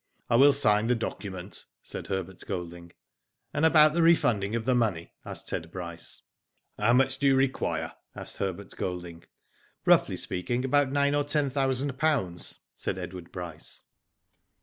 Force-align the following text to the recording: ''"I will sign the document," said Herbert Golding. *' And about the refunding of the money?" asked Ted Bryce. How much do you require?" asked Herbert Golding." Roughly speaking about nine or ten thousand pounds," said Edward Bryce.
''"I 0.31 0.35
will 0.35 0.51
sign 0.51 0.87
the 0.87 0.95
document," 0.95 1.65
said 1.83 2.07
Herbert 2.07 2.43
Golding. 2.47 2.91
*' 3.23 3.53
And 3.53 3.63
about 3.67 3.93
the 3.93 4.01
refunding 4.01 4.55
of 4.55 4.65
the 4.65 4.73
money?" 4.73 5.13
asked 5.27 5.49
Ted 5.49 5.69
Bryce. 5.71 6.23
How 6.79 6.93
much 6.93 7.19
do 7.19 7.27
you 7.27 7.35
require?" 7.35 7.93
asked 8.15 8.37
Herbert 8.37 8.75
Golding." 8.75 9.25
Roughly 9.85 10.17
speaking 10.17 10.65
about 10.65 10.91
nine 10.91 11.13
or 11.13 11.23
ten 11.23 11.51
thousand 11.51 11.99
pounds," 11.99 12.61
said 12.75 12.97
Edward 12.97 13.31
Bryce. 13.31 13.83